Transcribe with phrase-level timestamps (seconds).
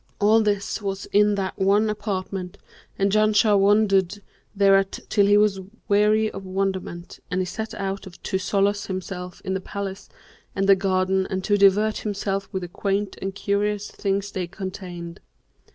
[0.17, 2.57] All this was in that one apartment
[2.97, 4.19] and Janshah wondered
[4.55, 9.53] thereat till he was weary of wonderment; and he set out to solace himself in
[9.53, 10.09] the palace
[10.55, 15.19] and the garden and to divert himself with the quaint and curious things they contained.